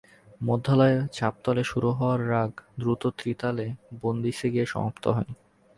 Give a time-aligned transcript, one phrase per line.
[0.41, 2.51] মধ্যলয়ে ঝাপতালে শুরু হওয়ায় রাগ
[2.79, 3.67] দ্রুত ত্রিতালে
[4.01, 5.29] বন্দিসে গিয়ে সমাপ্ত হয়।